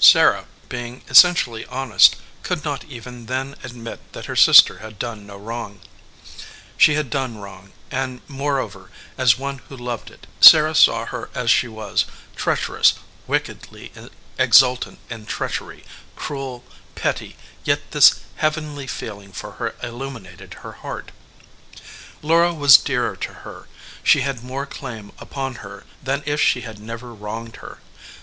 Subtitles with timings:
[0.00, 5.36] Sarah, being essentially honest, could not even then admit that her sister had done no
[5.36, 5.82] wrong.
[6.78, 10.26] She had done wrong and, moreover, as one who loved it.
[10.40, 12.94] Sarah saw her as she was treacherous,
[13.26, 14.08] wick edly
[14.38, 15.84] exultant in treachery,
[16.16, 16.64] cruel,
[16.94, 21.12] petty yet this heavenly feeling for her illuminated her heart.
[21.12, 21.74] 20 SARAH
[22.14, 23.66] EDGEWATER Laura was dearer to her,
[24.02, 27.80] she had more claim upon her than if she had never wronged her.